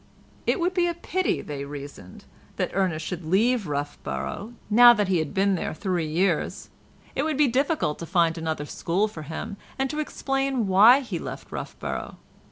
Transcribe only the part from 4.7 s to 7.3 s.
that he had been there three years; it